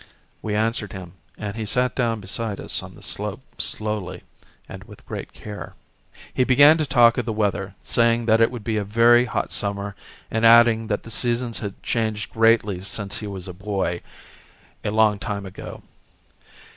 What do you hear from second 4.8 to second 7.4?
with great care. He began to talk of the